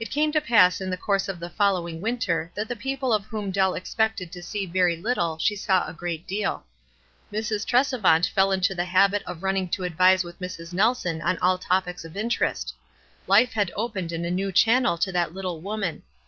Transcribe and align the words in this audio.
It 0.00 0.10
came 0.10 0.32
to 0.32 0.40
pass 0.40 0.80
in 0.80 0.90
the 0.90 0.96
course 0.96 1.28
of 1.28 1.38
the 1.38 1.48
following 1.48 2.00
winter 2.00 2.50
that 2.56 2.66
the 2.66 2.74
people 2.74 3.12
of 3.12 3.26
whom 3.26 3.52
Dell 3.52 3.74
expected 3.74 4.32
to 4.32 4.42
sec 4.42 4.70
very 4.70 4.96
little 4.96 5.38
she 5.38 5.54
saw 5.54 5.86
a 5.86 5.92
great 5.92 6.26
deal. 6.26 6.66
Mrs. 7.32 7.64
Trescvant 7.64 8.26
fell 8.26 8.50
into 8.50 8.74
the 8.74 8.86
habit 8.86 9.22
of 9.28 9.44
running 9.44 9.68
to 9.68 9.84
advise 9.84 10.24
with 10.24 10.40
Mrs. 10.40 10.72
Nelson 10.72 11.22
on 11.22 11.38
all 11.38 11.56
topics 11.56 12.04
of 12.04 12.16
interest. 12.16 12.74
Life 13.28 13.52
had 13.52 13.70
opened 13.76 14.10
in 14.10 14.24
a 14.24 14.30
new 14.32 14.50
channel 14.50 14.98
to 14.98 15.12
that 15.12 15.32
little 15.32 15.60
woman. 15.60 16.02